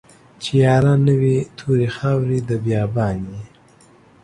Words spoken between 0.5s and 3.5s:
ياران نه وي توري خاوري د بيا بان يې